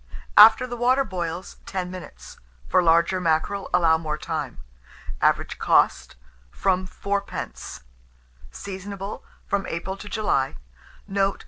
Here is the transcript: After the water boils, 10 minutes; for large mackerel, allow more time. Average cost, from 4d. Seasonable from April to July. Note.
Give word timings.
After 0.35 0.65
the 0.65 0.75
water 0.75 1.03
boils, 1.03 1.57
10 1.67 1.91
minutes; 1.91 2.39
for 2.67 2.81
large 2.81 3.13
mackerel, 3.13 3.69
allow 3.71 3.99
more 3.99 4.17
time. 4.17 4.57
Average 5.21 5.59
cost, 5.59 6.15
from 6.49 6.87
4d. 6.87 7.83
Seasonable 8.51 9.21
from 9.45 9.67
April 9.67 9.95
to 9.97 10.09
July. 10.09 10.55
Note. 11.07 11.39